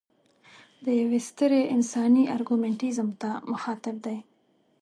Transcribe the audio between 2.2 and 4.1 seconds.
ارګومنټیزم ته مخاطب